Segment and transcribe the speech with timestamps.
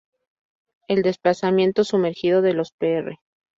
[0.87, 3.19] El desplazamiento sumergido de los Pr.